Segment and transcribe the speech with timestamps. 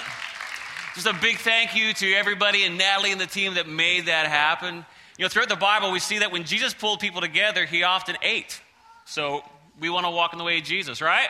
[0.93, 4.27] just a big thank you to everybody and Natalie and the team that made that
[4.27, 4.85] happen.
[5.17, 8.15] You know, throughout the Bible, we see that when Jesus pulled people together, he often
[8.21, 8.61] ate.
[9.05, 9.41] So
[9.79, 11.29] we want to walk in the way of Jesus, right?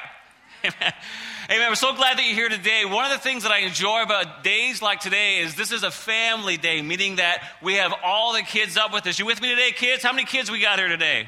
[0.63, 0.93] Amen.
[1.49, 1.69] Amen.
[1.69, 2.85] We're so glad that you're here today.
[2.85, 5.91] One of the things that I enjoy about days like today is this is a
[5.91, 9.19] family day, meaning that we have all the kids up with us.
[9.19, 10.03] You with me today, kids?
[10.03, 11.27] How many kids we got here today?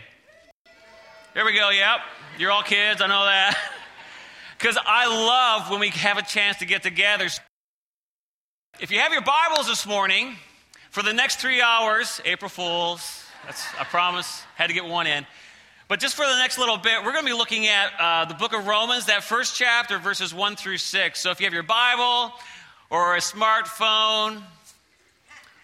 [1.34, 1.70] There we go.
[1.72, 2.00] Yep.
[2.38, 3.02] You're all kids.
[3.02, 3.58] I know that.
[4.60, 7.28] Because I love when we have a chance to get together.
[8.80, 10.38] If you have your Bibles this morning,
[10.90, 15.26] for the next three hours, April Fools, that's, I promise, had to get one in.
[15.90, 18.34] But just for the next little bit, we're going to be looking at uh, the
[18.36, 21.20] book of Romans, that first chapter, verses 1 through 6.
[21.20, 22.32] So if you have your Bible
[22.90, 24.42] or a smartphone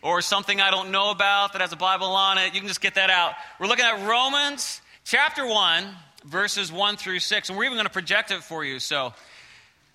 [0.02, 2.82] or something I don't know about that has a Bible on it, you can just
[2.82, 3.34] get that out.
[3.60, 5.86] We're looking at Romans chapter 1,
[6.26, 7.50] verses 1 through 6.
[7.50, 8.80] And we're even going to project it for you.
[8.80, 9.14] So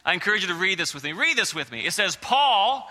[0.07, 1.13] I encourage you to read this with me.
[1.13, 1.85] Read this with me.
[1.85, 2.91] It says, Paul,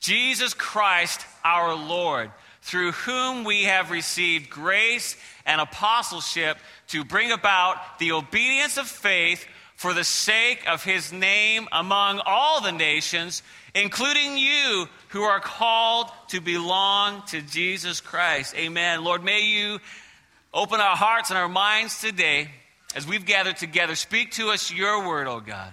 [0.00, 2.30] Jesus Christ our Lord,
[2.62, 9.46] through whom we have received grace and apostleship to bring about the obedience of faith
[9.76, 13.42] for the sake of his name among all the nations,
[13.74, 18.54] including you who are called to belong to Jesus Christ.
[18.56, 19.04] Amen.
[19.04, 19.78] Lord, may you
[20.52, 22.50] open our hearts and our minds today
[22.96, 23.94] as we've gathered together.
[23.94, 25.72] Speak to us your word, oh God.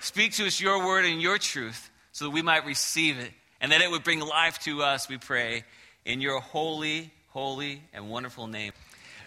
[0.00, 3.72] Speak to us your word and your truth so that we might receive it and
[3.72, 5.64] that it would bring life to us, we pray,
[6.04, 8.72] in your holy, holy, and wonderful name.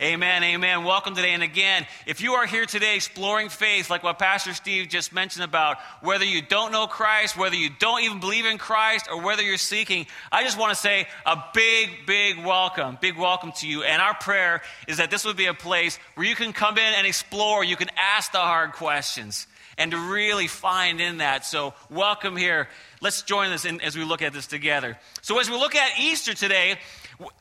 [0.01, 0.83] Amen, amen.
[0.83, 1.29] Welcome today.
[1.29, 5.45] And again, if you are here today exploring faith, like what Pastor Steve just mentioned
[5.45, 9.43] about whether you don't know Christ, whether you don't even believe in Christ, or whether
[9.43, 12.97] you're seeking, I just want to say a big, big welcome.
[12.99, 13.83] Big welcome to you.
[13.83, 16.93] And our prayer is that this would be a place where you can come in
[16.95, 19.45] and explore, you can ask the hard questions,
[19.77, 21.45] and to really find in that.
[21.45, 22.67] So, welcome here.
[23.01, 24.97] Let's join us in, as we look at this together.
[25.21, 26.77] So, as we look at Easter today,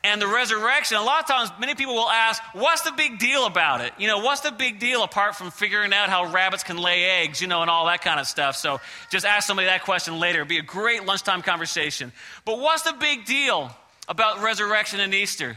[0.04, 3.46] and the resurrection, a lot of times many people will ask, what's the big deal
[3.46, 3.92] about it?
[3.98, 7.40] You know, what's the big deal apart from figuring out how rabbits can lay eggs,
[7.40, 8.56] you know, and all that kind of stuff?
[8.56, 8.80] So
[9.10, 10.40] just ask somebody that question later.
[10.40, 12.12] It'd be a great lunchtime conversation.
[12.44, 13.70] But what's the big deal
[14.08, 15.56] about resurrection and Easter?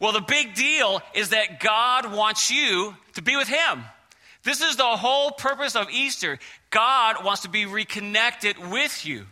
[0.00, 3.84] Well, the big deal is that God wants you to be with Him.
[4.44, 6.38] This is the whole purpose of Easter.
[6.70, 9.26] God wants to be reconnected with you.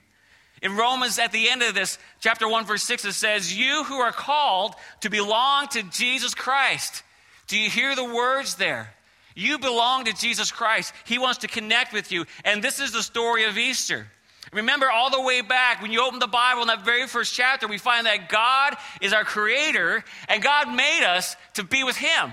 [0.62, 3.96] In Romans, at the end of this, chapter 1, verse 6, it says, You who
[3.96, 7.02] are called to belong to Jesus Christ.
[7.46, 8.94] Do you hear the words there?
[9.34, 10.92] You belong to Jesus Christ.
[11.06, 12.26] He wants to connect with you.
[12.44, 14.06] And this is the story of Easter.
[14.52, 17.68] Remember, all the way back, when you open the Bible in that very first chapter,
[17.68, 22.32] we find that God is our creator and God made us to be with Him.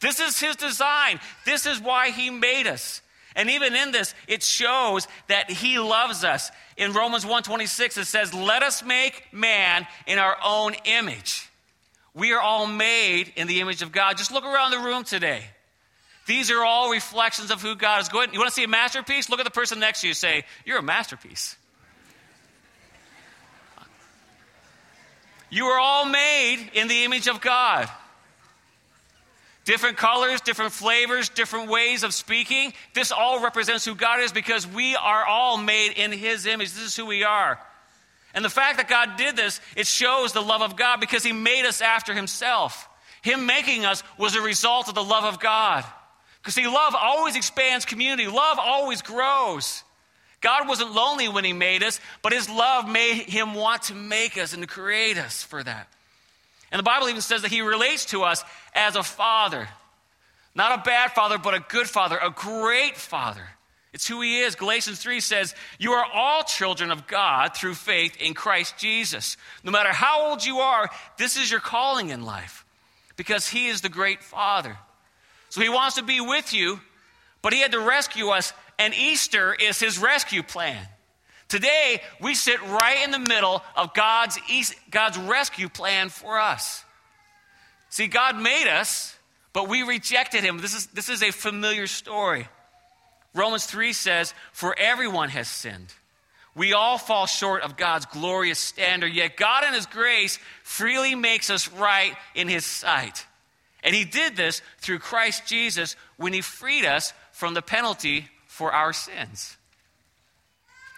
[0.00, 1.20] This is His design.
[1.44, 3.00] This is why He made us.
[3.36, 8.34] And even in this, it shows that He loves us in Romans 1:26 it says,
[8.34, 11.48] "Let us make man in our own image."
[12.14, 14.16] We are all made in the image of God.
[14.16, 15.44] Just look around the room today.
[16.26, 18.08] These are all reflections of who God is.
[18.08, 18.32] Go ahead.
[18.32, 19.28] You want to see a masterpiece?
[19.28, 21.56] Look at the person next to you say, You're a masterpiece.
[25.50, 27.88] You are all made in the image of God.
[29.64, 32.74] Different colors, different flavors, different ways of speaking.
[32.92, 36.72] This all represents who God is because we are all made in His image.
[36.72, 37.58] This is who we are.
[38.34, 41.32] And the fact that God did this, it shows the love of God because He
[41.32, 42.88] made us after Himself.
[43.22, 45.82] Him making us was a result of the love of God.
[46.42, 49.82] Because see, love always expands community, love always grows.
[50.42, 54.36] God wasn't lonely when He made us, but His love made Him want to make
[54.36, 55.88] us and to create us for that.
[56.74, 58.42] And the Bible even says that he relates to us
[58.74, 59.68] as a father.
[60.54, 63.46] Not a bad father, but a good father, a great father.
[63.92, 64.56] It's who he is.
[64.56, 69.36] Galatians 3 says, You are all children of God through faith in Christ Jesus.
[69.62, 72.64] No matter how old you are, this is your calling in life
[73.16, 74.76] because he is the great father.
[75.48, 76.80] So he wants to be with you,
[77.40, 80.84] but he had to rescue us and Easter is his rescue plan.
[81.48, 84.38] Today, we sit right in the middle of God's,
[84.90, 86.84] God's rescue plan for us.
[87.94, 89.16] See, God made us,
[89.52, 90.58] but we rejected him.
[90.58, 92.48] This is, this is a familiar story.
[93.34, 95.94] Romans 3 says, For everyone has sinned.
[96.56, 101.50] We all fall short of God's glorious standard, yet God, in His grace, freely makes
[101.50, 103.24] us right in His sight.
[103.84, 108.72] And He did this through Christ Jesus when He freed us from the penalty for
[108.72, 109.56] our sins.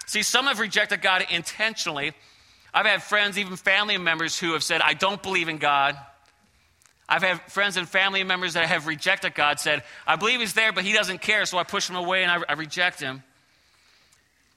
[0.07, 2.15] See, some have rejected God intentionally.
[2.73, 5.95] I've had friends, even family members, who have said, I don't believe in God.
[7.08, 10.73] I've had friends and family members that have rejected God, said, I believe He's there,
[10.73, 13.23] but He doesn't care, so I push Him away and I, I reject Him.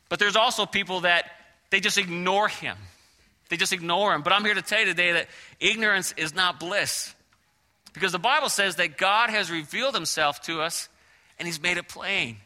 [0.09, 1.25] But there's also people that
[1.69, 2.77] they just ignore Him.
[3.49, 4.23] They just ignore Him.
[4.23, 5.27] But I'm here to tell you today that
[5.59, 7.13] ignorance is not bliss.
[7.93, 10.89] Because the Bible says that God has revealed Himself to us
[11.37, 12.37] and He's made it plain.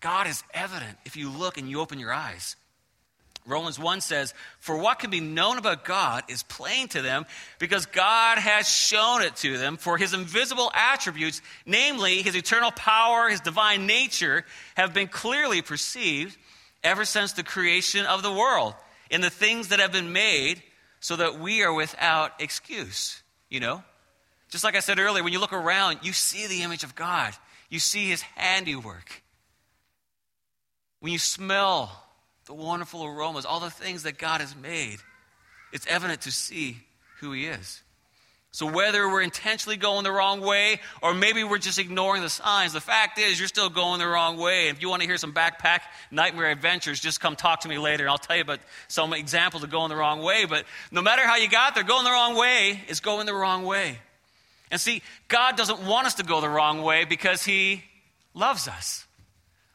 [0.00, 2.56] God is evident if you look and you open your eyes.
[3.46, 7.26] Romans 1 says, For what can be known about God is plain to them
[7.58, 9.76] because God has shown it to them.
[9.76, 14.46] For his invisible attributes, namely his eternal power, his divine nature,
[14.76, 16.36] have been clearly perceived
[16.82, 18.74] ever since the creation of the world
[19.10, 20.62] in the things that have been made
[21.00, 23.22] so that we are without excuse.
[23.50, 23.84] You know?
[24.48, 27.34] Just like I said earlier, when you look around, you see the image of God,
[27.68, 29.22] you see his handiwork.
[31.00, 32.03] When you smell
[32.46, 34.98] the wonderful aromas, all the things that God has made,
[35.72, 36.78] it's evident to see
[37.20, 37.82] who He is.
[38.54, 42.72] So, whether we're intentionally going the wrong way or maybe we're just ignoring the signs,
[42.72, 44.68] the fact is you're still going the wrong way.
[44.68, 45.80] If you want to hear some backpack
[46.12, 49.64] nightmare adventures, just come talk to me later and I'll tell you about some examples
[49.64, 50.44] of going the wrong way.
[50.44, 53.64] But no matter how you got there, going the wrong way is going the wrong
[53.64, 53.98] way.
[54.70, 57.82] And see, God doesn't want us to go the wrong way because He
[58.34, 59.03] loves us.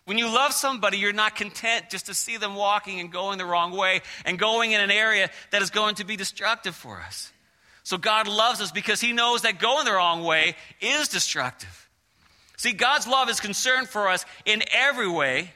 [0.10, 3.46] When you love somebody, you're not content just to see them walking and going the
[3.46, 7.32] wrong way and going in an area that is going to be destructive for us.
[7.84, 11.88] So God loves us because He knows that going the wrong way is destructive.
[12.58, 15.54] See, God's love is concerned for us in every way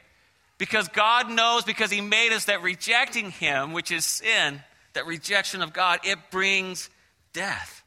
[0.59, 4.61] because God knows, because He made us, that rejecting Him, which is sin,
[4.93, 6.91] that rejection of God, it brings
[7.33, 7.81] death.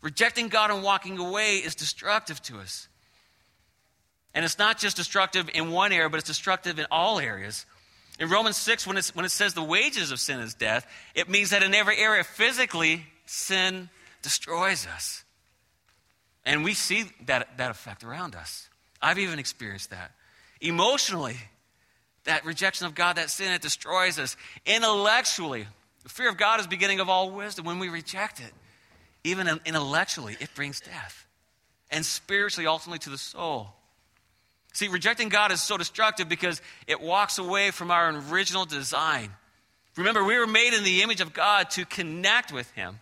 [0.00, 2.88] Rejecting God and walking away is destructive to us.
[4.36, 7.64] And it's not just destructive in one area, but it's destructive in all areas.
[8.20, 11.50] In Romans 6, when, when it says the wages of sin is death, it means
[11.50, 13.88] that in every area, physically, sin
[14.20, 15.24] destroys us.
[16.44, 18.68] And we see that, that effect around us.
[19.00, 20.12] I've even experienced that.
[20.60, 21.36] Emotionally,
[22.24, 24.36] that rejection of God, that sin, it destroys us.
[24.66, 25.66] Intellectually,
[26.02, 27.64] the fear of God is beginning of all wisdom.
[27.64, 28.52] When we reject it,
[29.24, 31.26] even intellectually, it brings death.
[31.90, 33.72] And spiritually, ultimately, to the soul.
[34.76, 39.30] See, rejecting God is so destructive because it walks away from our original design.
[39.96, 43.00] Remember, we were made in the image of God to connect with Him.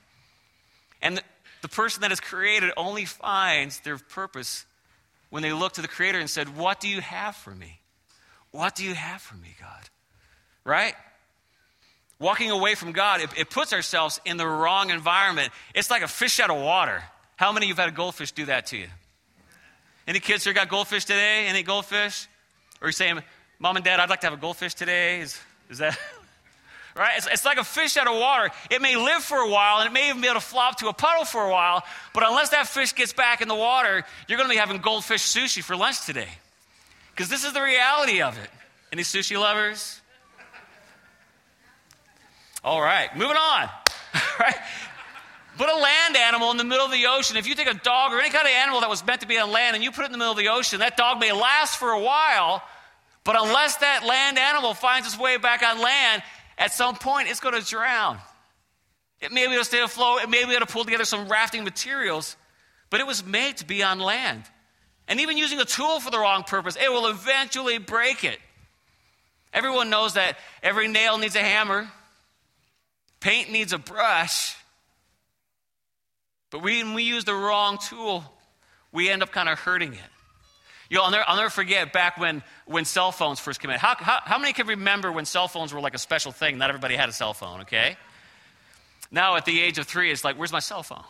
[1.02, 1.20] And
[1.62, 4.64] the, person that is created only finds their purpose
[5.30, 7.80] when they look to the Creator and said, What do you have for me?
[8.52, 9.82] What do you have for me, God?
[10.62, 10.94] Right?
[12.20, 15.52] Walking away from God, it, it puts ourselves in the wrong environment.
[15.74, 17.02] It's like a fish out of water.
[17.34, 18.86] How many of you have had a goldfish do that to you?
[20.06, 21.46] Any kids here got goldfish today?
[21.46, 22.28] Any goldfish?
[22.80, 23.22] Or you saying,
[23.58, 25.20] Mom and Dad, I'd like to have a goldfish today?
[25.20, 25.40] Is,
[25.70, 25.98] is that
[26.96, 27.16] right?
[27.16, 28.50] It's, it's, like a fish out of water.
[28.70, 30.88] It may live for a while and it may even be able to flop to
[30.88, 34.36] a puddle for a while, but unless that fish gets back in the water, you're
[34.36, 36.28] going to be having goldfish sushi for lunch today.
[37.12, 38.50] Because this is the reality of it.
[38.92, 40.00] Any sushi lovers?
[42.62, 43.68] All right, moving on.
[44.40, 44.56] right?
[45.56, 47.36] Put a land animal in the middle of the ocean.
[47.36, 49.38] If you take a dog or any kind of animal that was meant to be
[49.38, 51.32] on land and you put it in the middle of the ocean, that dog may
[51.32, 52.62] last for a while,
[53.22, 56.22] but unless that land animal finds its way back on land,
[56.58, 58.18] at some point it's going to drown.
[59.20, 61.28] It may be able to stay afloat, it may be able to pull together some
[61.28, 62.36] rafting materials,
[62.90, 64.42] but it was made to be on land.
[65.06, 68.38] And even using a tool for the wrong purpose, it will eventually break it.
[69.52, 71.88] Everyone knows that every nail needs a hammer,
[73.20, 74.56] paint needs a brush.
[76.54, 78.24] But when we use the wrong tool,
[78.92, 79.98] we end up kind of hurting it.
[80.88, 83.80] You know, I'll never, I'll never forget back when, when cell phones first came out.
[83.80, 86.56] How, how, how many can remember when cell phones were like a special thing?
[86.56, 87.96] Not everybody had a cell phone, okay?
[89.10, 91.02] Now, at the age of three, it's like, where's my cell phone?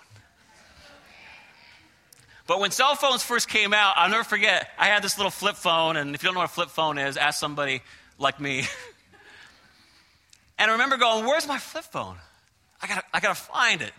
[2.47, 5.57] But when cell phones first came out, I'll never forget, I had this little flip
[5.57, 7.83] phone, and if you don't know what a flip phone is, ask somebody
[8.19, 8.61] like me.
[10.59, 12.17] and I remember going, Where's my flip phone?
[12.81, 13.93] I gotta, I gotta find it.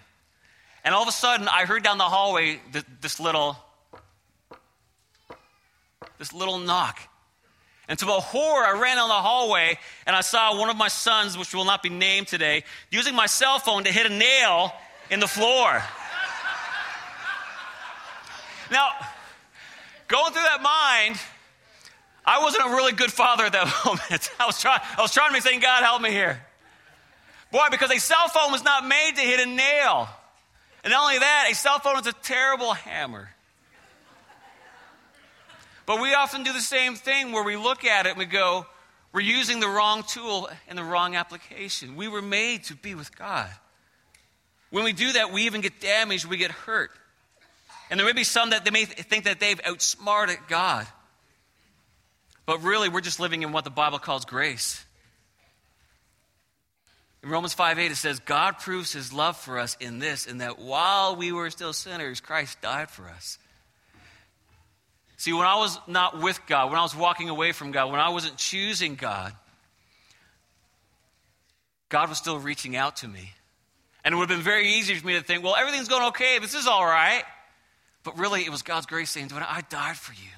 [0.86, 3.58] And all of a sudden, I heard down the hallway this, this little,
[6.20, 7.00] this little knock.
[7.88, 10.88] And to my horror, I ran down the hallway and I saw one of my
[10.88, 14.74] sons, which will not be named today, using my cell phone to hit a nail
[15.10, 15.82] in the floor.
[18.72, 18.90] now,
[20.08, 21.20] going through that mind,
[22.24, 24.30] I wasn't a really good father at that moment.
[24.40, 26.46] I was trying, I was trying to be saying, God, help me here.
[27.52, 30.10] Boy, because a cell phone was not made to hit a nail.
[30.86, 33.32] And not only that, a cell phone is a terrible hammer.
[35.88, 38.68] But we often do the same thing where we look at it and we go,
[39.12, 41.96] we're using the wrong tool in the wrong application.
[41.96, 43.50] We were made to be with God.
[44.70, 46.92] When we do that, we even get damaged, we get hurt.
[47.90, 50.86] And there may be some that they may think that they've outsmarted God.
[52.46, 54.85] But really, we're just living in what the Bible calls grace.
[57.26, 60.38] In Romans 5 8, it says, God proves his love for us in this, in
[60.38, 63.40] that while we were still sinners, Christ died for us.
[65.18, 68.00] See, when I was not with God, when I was walking away from God, when
[68.00, 69.34] I wasn't choosing God,
[71.90, 73.34] God was still reaching out to me.
[74.04, 76.38] And it would have been very easy for me to think, well, everything's going okay.
[76.38, 77.24] This is all right.
[78.04, 80.30] But really, it was God's grace saying me, I died for you.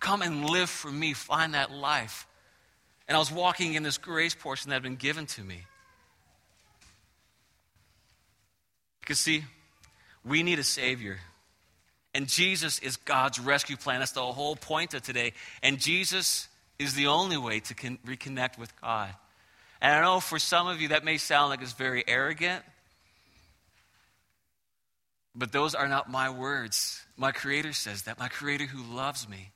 [0.00, 1.12] Come and live for me.
[1.12, 2.26] Find that life.
[3.08, 5.66] And I was walking in this grace portion that had been given to me.
[9.02, 9.44] Because, see,
[10.24, 11.18] we need a Savior.
[12.14, 13.98] And Jesus is God's rescue plan.
[13.98, 15.32] That's the whole point of today.
[15.62, 19.14] And Jesus is the only way to con- reconnect with God.
[19.80, 22.64] And I know for some of you that may sound like it's very arrogant,
[25.34, 27.02] but those are not my words.
[27.16, 29.50] My Creator says that, my Creator who loves me.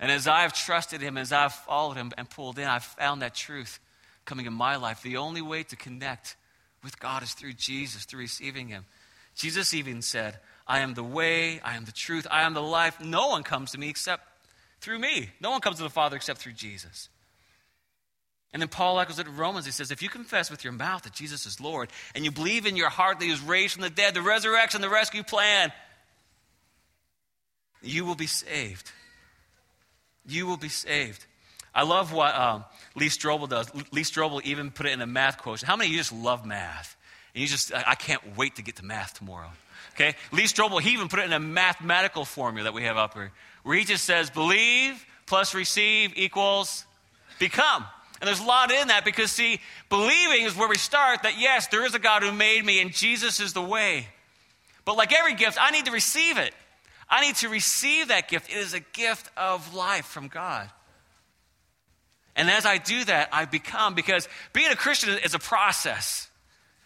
[0.00, 3.34] And as I've trusted Him, as I've followed Him and pulled in, I've found that
[3.34, 3.78] truth
[4.24, 5.02] coming in my life.
[5.02, 6.36] The only way to connect
[6.82, 8.84] with God is through Jesus, through receiving Him.
[9.34, 13.00] Jesus even said, I am the way, I am the truth, I am the life.
[13.00, 14.24] No one comes to me except
[14.80, 15.30] through me.
[15.40, 17.08] No one comes to the Father except through Jesus.
[18.52, 19.66] And then Paul echoes it in Romans.
[19.66, 22.66] He says, If you confess with your mouth that Jesus is Lord, and you believe
[22.66, 25.72] in your heart that he was raised from the dead, the resurrection, the rescue plan,
[27.82, 28.90] you will be saved.
[30.26, 31.26] You will be saved.
[31.76, 32.64] I love what um,
[32.94, 33.72] Lee Strobel does.
[33.92, 35.68] Lee Strobel even put it in a math quotient.
[35.68, 36.96] How many of you just love math?
[37.34, 39.50] And you just, I can't wait to get to math tomorrow.
[39.92, 40.14] Okay?
[40.32, 43.30] Lee Strobel, he even put it in a mathematical formula that we have up here,
[43.62, 46.86] where he just says, believe plus receive equals
[47.38, 47.84] become.
[48.22, 51.66] And there's a lot in that because, see, believing is where we start that, yes,
[51.66, 54.08] there is a God who made me and Jesus is the way.
[54.86, 56.54] But like every gift, I need to receive it.
[57.10, 58.48] I need to receive that gift.
[58.48, 60.70] It is a gift of life from God.
[62.36, 66.28] And as I do that, I become, because being a Christian is a process.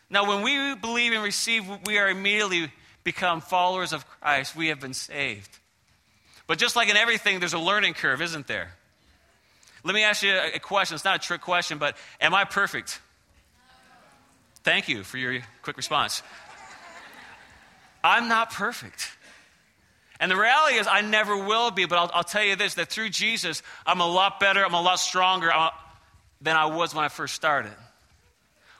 [0.09, 4.81] Now, when we believe and receive, we are immediately become followers of Christ, we have
[4.81, 5.59] been saved.
[6.47, 8.73] But just like in everything, there's a learning curve, isn't there?
[9.83, 10.95] Let me ask you a question.
[10.95, 13.01] It's not a trick question, but am I perfect?
[14.63, 16.23] Thank you for your quick response.
[18.05, 19.11] I'm not perfect.
[20.21, 22.89] And the reality is, I never will be, but I'll, I'll, tell you this that
[22.89, 25.71] through Jesus, I'm a lot better, I'm a lot stronger uh,
[26.43, 27.73] than I was when I first started.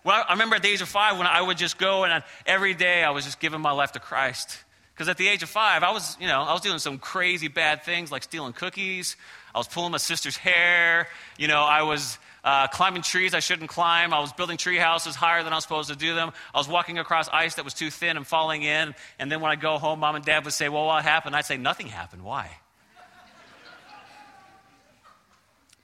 [0.05, 2.75] Well, I remember at the age of five when I would just go and every
[2.75, 4.59] day I was just giving my life to Christ.
[4.95, 7.49] Because at the age of five, I was, you know, I was doing some crazy
[7.49, 9.17] bad things like stealing cookies.
[9.55, 11.09] I was pulling my sister's hair.
[11.39, 14.13] You know, I was uh, climbing trees I shouldn't climb.
[14.13, 16.33] I was building tree houses higher than I was supposed to do them.
[16.55, 18.95] I was walking across ice that was too thin and falling in.
[19.19, 21.37] And then when I go home, mom and dad would say, Well, what happened?
[21.37, 22.25] I'd say, Nothing happened.
[22.25, 22.51] Why?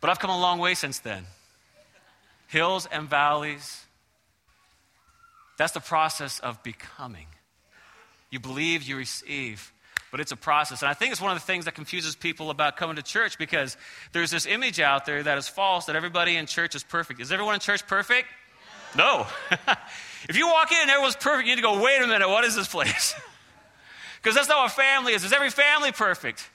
[0.00, 1.24] but I've come a long way since then.
[2.48, 3.84] Hills and valleys,
[5.58, 7.26] that's the process of becoming.
[8.30, 9.72] You believe, you receive,
[10.10, 10.82] but it's a process.
[10.82, 13.38] And I think it's one of the things that confuses people about coming to church
[13.38, 13.76] because
[14.12, 17.20] there's this image out there that is false that everybody in church is perfect.
[17.20, 18.28] Is everyone in church perfect?
[18.96, 19.26] No.
[20.28, 22.44] if you walk in and everyone's perfect, you need to go, wait a minute, what
[22.44, 23.14] is this place?
[24.22, 25.22] Because that's not what family is.
[25.22, 26.50] Is every family perfect?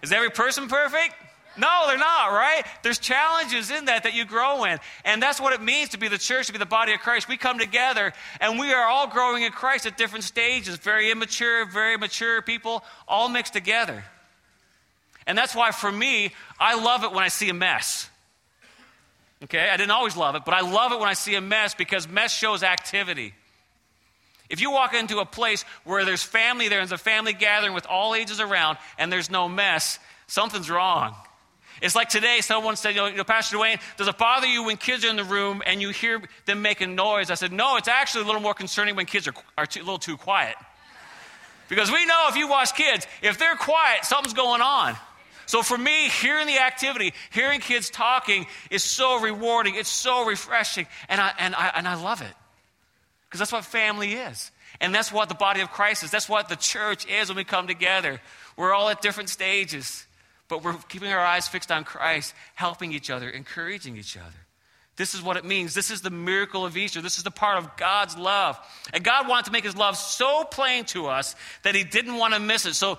[0.00, 1.12] Is every person perfect?
[1.56, 2.62] No, they're not, right?
[2.82, 4.78] There's challenges in that that you grow in.
[5.04, 7.28] And that's what it means to be the church, to be the body of Christ.
[7.28, 11.66] We come together and we are all growing in Christ at different stages very immature,
[11.66, 14.04] very mature people, all mixed together.
[15.26, 18.08] And that's why for me, I love it when I see a mess.
[19.44, 19.68] Okay?
[19.68, 22.08] I didn't always love it, but I love it when I see a mess because
[22.08, 23.34] mess shows activity.
[24.48, 27.72] If you walk into a place where there's family there, and there's a family gathering
[27.72, 31.14] with all ages around, and there's no mess, something's wrong.
[31.80, 35.04] It's like today, someone said, you know, Pastor Dwayne, does it bother you when kids
[35.04, 37.30] are in the room and you hear them making noise?
[37.30, 39.84] I said, no, it's actually a little more concerning when kids are, are too, a
[39.84, 40.56] little too quiet.
[41.68, 44.96] Because we know if you watch kids, if they're quiet, something's going on.
[45.46, 49.74] So for me, hearing the activity, hearing kids talking is so rewarding.
[49.74, 50.86] It's so refreshing.
[51.08, 52.32] And I, and I, and I love it.
[53.26, 54.50] Because that's what family is.
[54.80, 56.10] And that's what the body of Christ is.
[56.10, 58.20] That's what the church is when we come together.
[58.56, 60.06] We're all at different stages,
[60.50, 64.46] but we're keeping our eyes fixed on Christ, helping each other, encouraging each other.
[64.96, 65.72] This is what it means.
[65.72, 67.00] This is the miracle of Easter.
[67.00, 68.58] This is the part of God's love.
[68.92, 72.34] And God wanted to make his love so plain to us that he didn't want
[72.34, 72.74] to miss it.
[72.74, 72.98] So,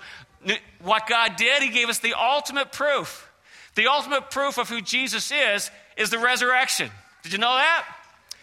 [0.82, 3.30] what God did, he gave us the ultimate proof.
[3.76, 6.90] The ultimate proof of who Jesus is, is the resurrection.
[7.22, 7.86] Did you know that?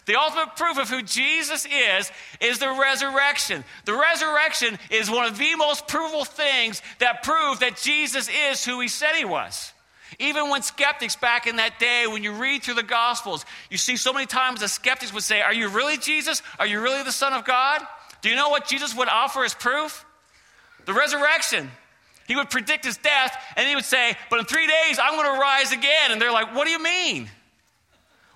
[0.10, 2.12] The ultimate proof of who Jesus is
[2.42, 3.64] is the resurrection.
[3.86, 8.80] The resurrection is one of the most provable things that prove that Jesus is who
[8.80, 9.72] he said he was.
[10.18, 13.98] Even when skeptics back in that day, when you read through the Gospels, you see
[13.98, 16.42] so many times the skeptics would say, Are you really Jesus?
[16.58, 17.80] Are you really the Son of God?
[18.24, 20.04] Do you know what Jesus would offer as proof?
[20.88, 21.70] The resurrection.
[22.28, 25.36] He would predict his death, and he would say, But in three days, I'm going
[25.36, 26.10] to rise again.
[26.10, 27.30] And they're like, What do you mean?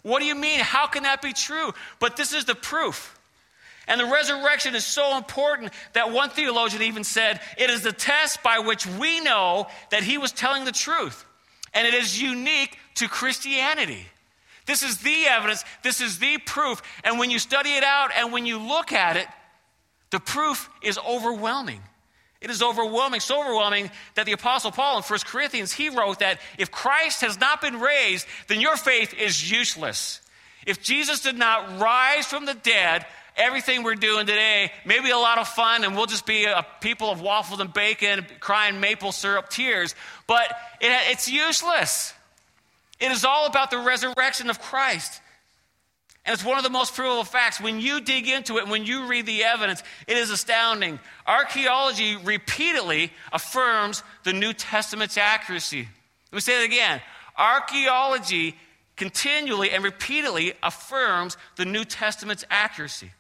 [0.04, 0.60] What do you mean?
[0.60, 1.74] How can that be true?
[2.00, 3.18] But this is the proof.
[3.88, 8.44] And the resurrection is so important that one theologian even said it is the test
[8.44, 11.26] by which we know that he was telling the truth.
[11.74, 14.06] And it is unique to Christianity.
[14.66, 16.82] This is the evidence, this is the proof.
[17.04, 19.28] And when you study it out and when you look at it,
[20.12, 21.82] the proof is overwhelming.
[22.44, 26.40] It is overwhelming, so overwhelming that the Apostle Paul in 1 Corinthians, he wrote that
[26.58, 30.20] if Christ has not been raised, then your faith is useless.
[30.66, 33.06] If Jesus did not rise from the dead,
[33.38, 36.66] everything we're doing today may be a lot of fun and we'll just be a
[36.82, 39.96] people of waffles and bacon, crying maple syrup tears,
[40.28, 40.46] but
[40.82, 42.14] it, it's useless.
[43.00, 45.22] It is all about the resurrection of Christ.
[46.26, 47.60] And it's one of the most provable facts.
[47.60, 51.00] When you dig into it, when you read the evidence, it is astounding.
[51.28, 55.88] Archaeology repeatedly affirms the New Testament's accuracy.
[56.32, 57.02] Let me say that again.
[57.38, 58.56] Archaeology
[58.96, 63.12] continually and repeatedly affirms the New Testament's accuracy.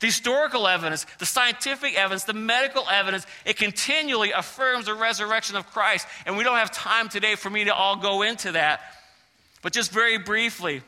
[0.00, 5.66] The historical evidence, the scientific evidence, the medical evidence, it continually affirms the resurrection of
[5.70, 6.06] Christ.
[6.26, 8.80] And we don't have time today for me to all go into that.
[9.62, 10.82] But just very briefly,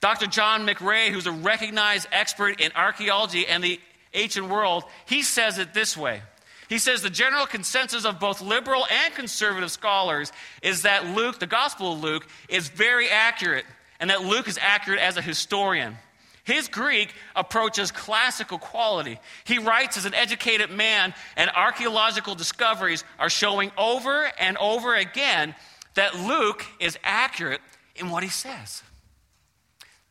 [0.00, 0.26] Dr.
[0.26, 3.80] John McRay, who's a recognized expert in archaeology and the
[4.14, 6.22] ancient world, he says it this way.
[6.68, 10.32] He says the general consensus of both liberal and conservative scholars
[10.62, 13.64] is that Luke, the Gospel of Luke, is very accurate,
[13.98, 15.96] and that Luke is accurate as a historian.
[16.44, 19.18] His Greek approaches classical quality.
[19.44, 25.54] He writes as an educated man, and archaeological discoveries are showing over and over again
[25.94, 27.60] that Luke is accurate
[27.96, 28.82] in what he says.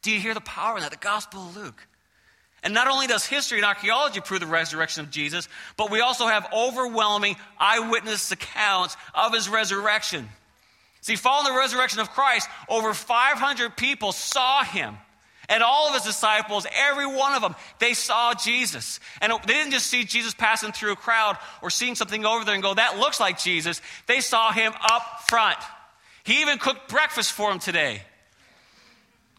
[0.07, 0.91] Do you hear the power in that?
[0.91, 1.85] The Gospel of Luke.
[2.63, 6.27] And not only does history and archaeology prove the resurrection of Jesus, but we also
[6.27, 10.29] have overwhelming eyewitness accounts of his resurrection.
[11.01, 14.95] See, following the resurrection of Christ, over 500 people saw him.
[15.49, 19.01] And all of his disciples, every one of them, they saw Jesus.
[19.19, 22.53] And they didn't just see Jesus passing through a crowd or seeing something over there
[22.53, 23.81] and go, that looks like Jesus.
[24.05, 25.57] They saw him up front.
[26.23, 28.03] He even cooked breakfast for them today.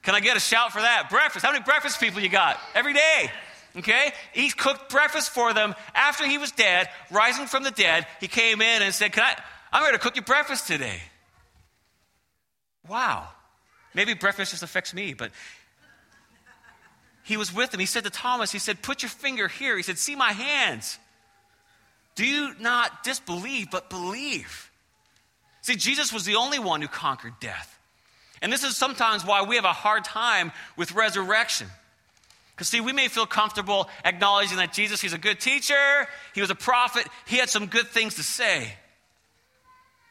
[0.08, 1.10] Can I get a shout for that?
[1.10, 1.44] Breakfast.
[1.44, 2.58] How many breakfast people you got?
[2.74, 3.30] Every day.
[3.76, 4.14] Okay?
[4.32, 8.06] He cooked breakfast for them after he was dead, rising from the dead.
[8.18, 9.36] He came in and said, Can I
[9.70, 11.02] I'm here to cook you breakfast today.
[12.88, 13.28] Wow.
[13.92, 15.30] Maybe breakfast just affects me, but
[17.22, 17.80] he was with them.
[17.80, 19.76] He said to Thomas, he said, Put your finger here.
[19.76, 20.98] He said, See my hands.
[22.14, 24.70] Do you not disbelieve, but believe?
[25.60, 27.77] See, Jesus was the only one who conquered death.
[28.42, 31.68] And this is sometimes why we have a hard time with resurrection.
[32.54, 36.50] Because, see, we may feel comfortable acknowledging that Jesus, he's a good teacher, he was
[36.50, 38.72] a prophet, he had some good things to say.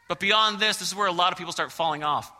[0.08, 2.32] But beyond this, this is where a lot of people start falling off.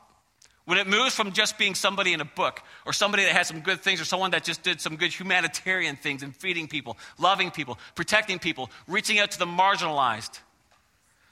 [0.64, 3.60] When it moves from just being somebody in a book, or somebody that had some
[3.60, 7.50] good things, or someone that just did some good humanitarian things and feeding people, loving
[7.50, 10.40] people, protecting people, reaching out to the marginalized.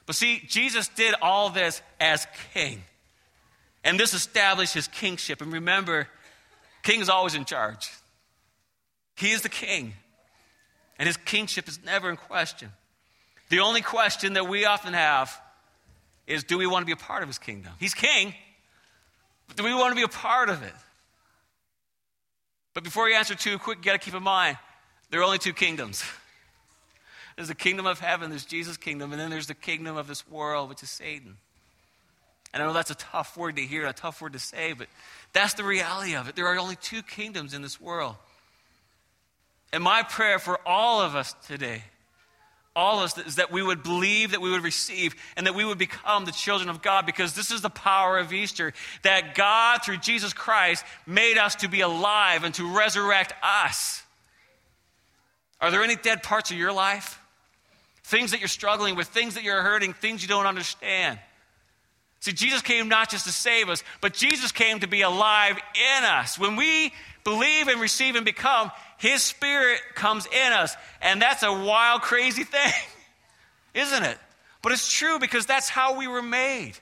[0.06, 2.82] But see, Jesus did all this as king.
[3.86, 5.40] And this established his kingship.
[5.40, 6.08] And remember,
[6.82, 7.88] king is always in charge.
[9.16, 9.94] He is the king.
[10.98, 12.70] And his kingship is never in question.
[13.48, 15.40] The only question that we often have
[16.26, 17.72] is do we want to be a part of his kingdom?
[17.78, 18.34] He's king,
[19.54, 20.74] do we want to be a part of it?
[22.74, 24.58] But before you answer too quick, you got to keep in mind
[25.10, 26.02] there are only two kingdoms.
[27.36, 30.28] There's the kingdom of heaven, there's Jesus' kingdom, and then there's the kingdom of this
[30.28, 31.36] world, which is Satan.
[32.62, 34.88] I know that's a tough word to hear, a tough word to say, but
[35.32, 36.36] that's the reality of it.
[36.36, 38.16] There are only two kingdoms in this world.
[39.72, 41.82] And my prayer for all of us today,
[42.74, 45.64] all of us is that we would believe, that we would receive, and that we
[45.64, 48.72] would become the children of God because this is the power of Easter.
[49.02, 54.02] That God, through Jesus Christ, made us to be alive and to resurrect us.
[55.60, 57.20] Are there any dead parts of your life?
[58.04, 61.18] Things that you're struggling with, things that you're hurting, things you don't understand.
[62.26, 66.04] See, Jesus came not just to save us, but Jesus came to be alive in
[66.04, 66.36] us.
[66.36, 70.74] When we believe and receive and become, His Spirit comes in us.
[71.00, 72.72] And that's a wild, crazy thing,
[73.74, 74.18] isn't it?
[74.60, 76.72] But it's true because that's how we were made.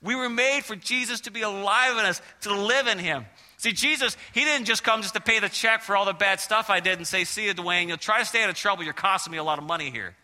[0.00, 3.26] We were made for Jesus to be alive in us, to live in Him.
[3.56, 6.38] See, Jesus, He didn't just come just to pay the check for all the bad
[6.38, 8.84] stuff I did and say, See you, Dwayne, you'll try to stay out of trouble.
[8.84, 10.14] You're costing me a lot of money here.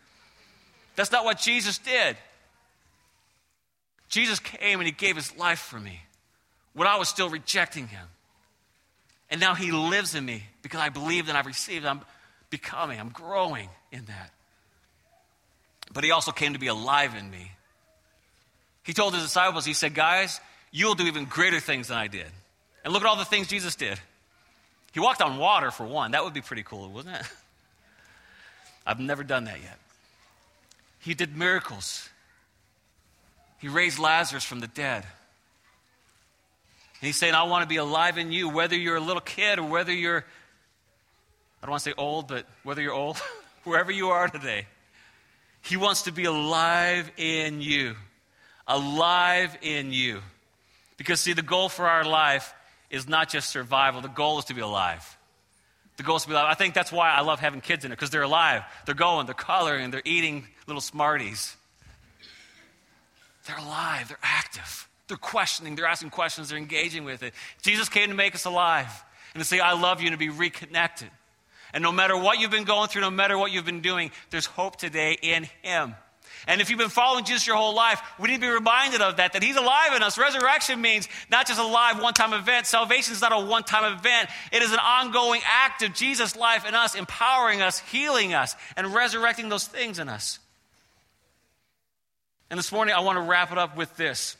[0.95, 2.15] That's not what Jesus did.
[4.13, 5.99] Jesus came and He gave His life for me
[6.73, 8.05] when I was still rejecting Him.
[9.31, 11.83] And now He lives in me because I believe and I've received.
[11.83, 12.01] I'm
[12.51, 14.31] becoming, I'm growing in that.
[15.91, 17.51] But He also came to be alive in me.
[18.83, 20.39] He told His disciples, He said, Guys,
[20.71, 22.27] you'll do even greater things than I did.
[22.83, 23.99] And look at all the things Jesus did.
[24.91, 26.11] He walked on water, for one.
[26.11, 27.25] That would be pretty cool, wouldn't it?
[28.85, 29.79] I've never done that yet.
[30.99, 32.09] He did miracles.
[33.63, 35.05] He raised Lazarus from the dead.
[36.99, 39.57] And he's saying, I want to be alive in you, whether you're a little kid
[39.57, 43.19] or whether you're, I don't want to say old, but whether you're old,
[43.63, 44.67] wherever you are today.
[45.61, 47.95] He wants to be alive in you.
[48.67, 50.19] Alive in you.
[50.97, 52.53] Because, see, the goal for our life
[52.89, 55.17] is not just survival, the goal is to be alive.
[55.95, 56.47] The goal is to be alive.
[56.49, 58.63] I think that's why I love having kids in it, because they're alive.
[58.85, 61.55] They're going, they're coloring, they're eating little Smarties.
[63.45, 64.87] They're alive, they're active.
[65.07, 67.33] They're questioning, they're asking questions, they're engaging with it.
[67.61, 69.03] Jesus came to make us alive
[69.33, 71.09] and to say, I love you, and to be reconnected.
[71.73, 74.45] And no matter what you've been going through, no matter what you've been doing, there's
[74.45, 75.95] hope today in Him.
[76.47, 79.17] And if you've been following Jesus your whole life, we need to be reminded of
[79.17, 80.17] that, that He's alive in us.
[80.17, 82.67] Resurrection means not just a live one time event.
[82.67, 86.67] Salvation is not a one time event, it is an ongoing act of Jesus' life
[86.67, 90.39] in us, empowering us, healing us, and resurrecting those things in us.
[92.53, 94.37] And this morning, I want to wrap it up with this.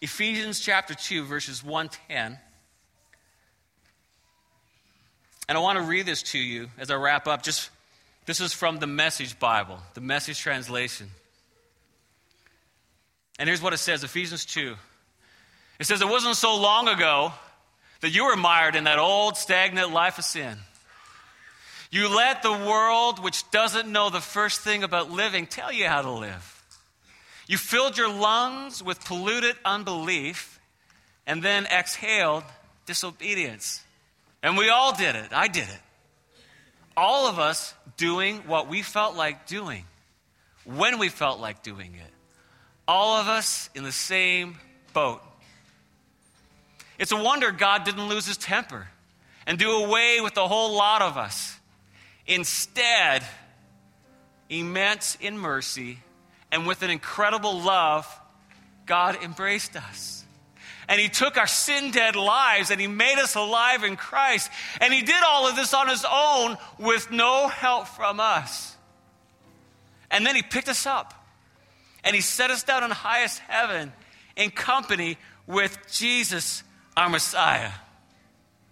[0.00, 2.38] Ephesians chapter 2, verses 110.
[5.50, 7.42] And I want to read this to you as I wrap up.
[7.42, 7.68] Just
[8.24, 11.10] this is from the Message Bible, the Message translation.
[13.38, 14.76] And here's what it says Ephesians 2.
[15.78, 17.34] It says, It wasn't so long ago
[18.00, 20.56] that you were mired in that old stagnant life of sin.
[21.94, 26.02] You let the world, which doesn't know the first thing about living, tell you how
[26.02, 26.64] to live.
[27.46, 30.58] You filled your lungs with polluted unbelief
[31.24, 32.42] and then exhaled
[32.84, 33.80] disobedience.
[34.42, 35.28] And we all did it.
[35.30, 35.80] I did it.
[36.96, 39.84] All of us doing what we felt like doing
[40.64, 42.12] when we felt like doing it.
[42.88, 44.58] All of us in the same
[44.94, 45.22] boat.
[46.98, 48.88] It's a wonder God didn't lose his temper
[49.46, 51.56] and do away with the whole lot of us.
[52.26, 53.24] Instead,
[54.48, 55.98] immense in mercy,
[56.50, 58.06] and with an incredible love,
[58.86, 60.24] God embraced us.
[60.88, 64.50] And He took our sin dead lives and He made us alive in Christ.
[64.80, 68.76] And He did all of this on His own with no help from us.
[70.10, 71.14] And then He picked us up
[72.04, 73.92] and He set us down in highest heaven
[74.36, 76.62] in company with Jesus,
[76.96, 77.70] our Messiah.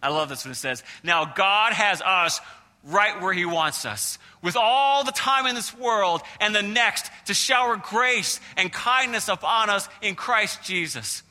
[0.02, 2.40] I love this when it says, Now God has us
[2.84, 7.10] right where He wants us, with all the time in this world and the next
[7.26, 11.22] to shower grace and kindness upon us in Christ Jesus.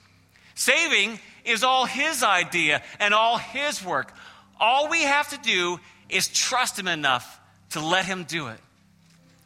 [0.55, 4.13] Saving is all His idea and all His work.
[4.59, 7.39] All we have to do is trust Him enough
[7.71, 8.59] to let Him do it.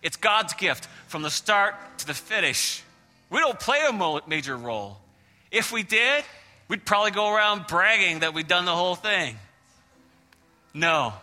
[0.03, 2.83] It's God's gift from the start to the finish.
[3.29, 4.97] We don't play a major role.
[5.51, 6.23] If we did,
[6.67, 9.37] we'd probably go around bragging that we'd done the whole thing.
[10.73, 11.13] No,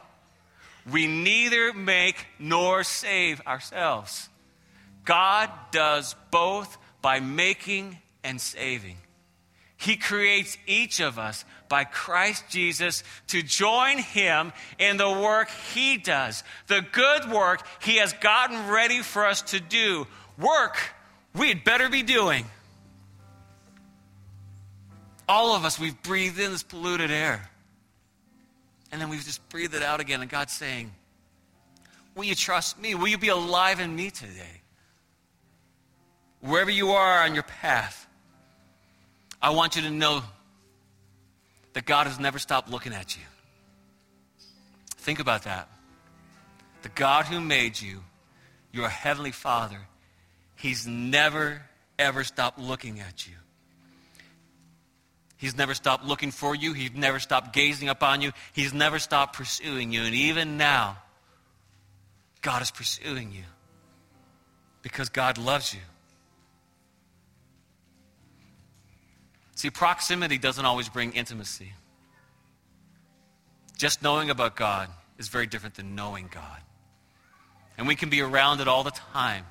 [0.91, 4.29] we neither make nor save ourselves.
[5.05, 8.97] God does both by making and saving.
[9.77, 15.97] He creates each of us by Christ Jesus to join Him in the work He
[15.97, 20.07] does, the good work He has gotten ready for us to do.
[20.39, 20.79] Work
[21.35, 22.45] we'd better be doing.
[25.29, 27.49] All of us, we've breathed in this polluted air.
[28.93, 30.21] And then we just breathe it out again.
[30.21, 30.93] And God's saying,
[32.15, 32.95] Will you trust me?
[32.95, 34.61] Will you be alive in me today?
[36.41, 38.07] Wherever you are on your path,
[39.41, 40.23] I want you to know
[41.73, 43.23] that God has never stopped looking at you.
[44.99, 45.69] Think about that.
[46.83, 48.03] the God who made you,
[48.73, 49.79] your heavenly Father,
[50.57, 51.63] He's never,
[51.99, 53.35] ever stopped looking at you.
[55.43, 56.73] He's never stopped looking for you.
[56.73, 58.31] He's never stopped gazing upon you.
[58.53, 60.03] He's never stopped pursuing you.
[60.03, 60.99] And even now,
[62.43, 63.43] God is pursuing you
[64.83, 65.81] because God loves you.
[69.57, 71.73] See, proximity doesn't always bring intimacy.
[73.77, 76.61] Just knowing about God is very different than knowing God.
[77.77, 79.45] And we can be around it all the time.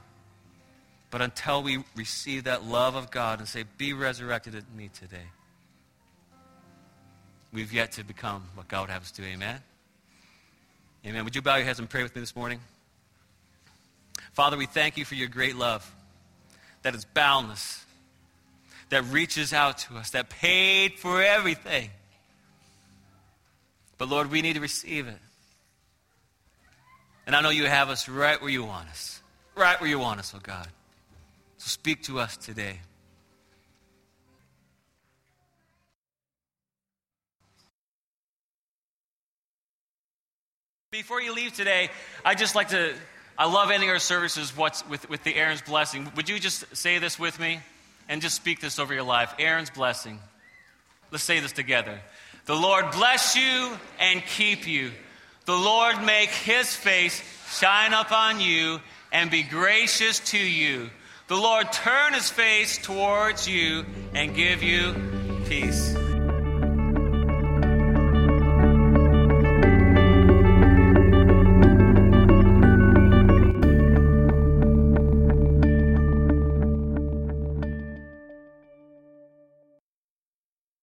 [1.10, 5.28] But until we receive that love of God and say, Be resurrected in me today,
[7.52, 9.24] we've yet to become what God would have us do.
[9.24, 9.60] Amen?
[11.06, 11.24] Amen.
[11.24, 12.60] Would you bow your heads and pray with me this morning?
[14.34, 15.90] Father, we thank you for your great love
[16.84, 17.84] that is boundless,
[18.90, 21.90] that reaches out to us, that paid for everything.
[23.98, 25.20] But Lord, we need to receive it.
[27.28, 29.22] And I know you have us right where you want us.
[29.56, 30.68] Right where you want us, oh God.
[31.58, 32.80] So speak to us today.
[40.92, 41.90] Before you leave today,
[42.26, 42.94] I just like to,
[43.38, 46.12] I love ending our services what's with, with the Aaron's blessing.
[46.18, 47.62] Would you just say this with me
[48.10, 49.34] and just speak this over your life?
[49.40, 50.20] Aaron's blessing.
[51.10, 51.98] Let's say this together.
[52.46, 54.92] The Lord bless you and keep you.
[55.46, 57.24] The Lord make his face
[57.58, 58.82] shine upon you
[59.14, 60.90] and be gracious to you.
[61.30, 64.94] The Lord turn his face towards you and give you
[65.48, 65.96] peace.